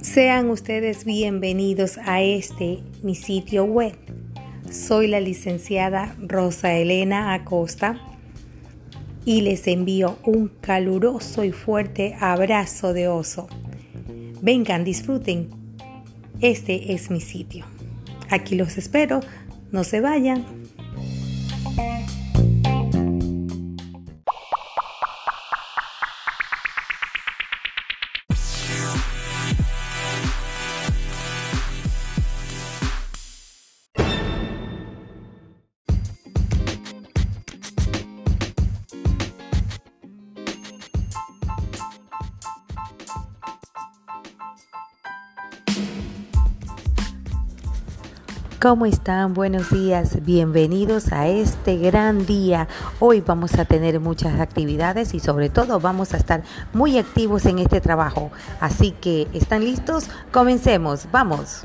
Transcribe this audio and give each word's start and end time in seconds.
Sean 0.00 0.48
ustedes 0.48 1.04
bienvenidos 1.04 1.98
a 1.98 2.22
este 2.22 2.78
mi 3.02 3.14
sitio 3.14 3.64
web. 3.64 3.94
Soy 4.70 5.08
la 5.08 5.20
licenciada 5.20 6.16
Rosa 6.18 6.72
Elena 6.72 7.34
Acosta 7.34 8.00
y 9.26 9.42
les 9.42 9.66
envío 9.66 10.16
un 10.24 10.48
caluroso 10.48 11.44
y 11.44 11.52
fuerte 11.52 12.16
abrazo 12.18 12.92
de 12.94 13.08
oso. 13.08 13.48
Vengan, 14.40 14.84
disfruten. 14.84 15.50
Este 16.40 16.94
es 16.94 17.10
mi 17.10 17.20
sitio. 17.20 17.66
Aquí 18.30 18.54
los 18.54 18.78
espero. 18.78 19.20
No 19.70 19.84
se 19.84 20.00
vayan. 20.00 20.46
¿Cómo 48.60 48.86
están? 48.86 49.34
Buenos 49.34 49.70
días, 49.70 50.24
bienvenidos 50.24 51.12
a 51.12 51.28
este 51.28 51.76
gran 51.76 52.24
día. 52.24 52.68
Hoy 53.00 53.20
vamos 53.20 53.58
a 53.58 53.66
tener 53.66 54.00
muchas 54.00 54.40
actividades 54.40 55.12
y 55.12 55.20
sobre 55.20 55.50
todo 55.50 55.78
vamos 55.78 56.14
a 56.14 56.16
estar 56.16 56.42
muy 56.72 56.96
activos 56.96 57.44
en 57.44 57.58
este 57.58 57.82
trabajo. 57.82 58.30
Así 58.58 58.92
que, 58.92 59.28
¿están 59.34 59.62
listos? 59.62 60.08
Comencemos, 60.32 61.06
vamos. 61.12 61.64